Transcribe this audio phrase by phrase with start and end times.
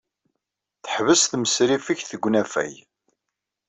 [0.83, 2.73] Taḥbes temsriffegt deg unafag